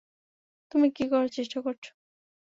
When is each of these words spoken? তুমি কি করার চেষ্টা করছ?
তুমি 0.71 0.87
কি 0.91 1.03
করার 1.11 1.29
চেষ্টা 1.31 1.59
করছ? 1.61 1.83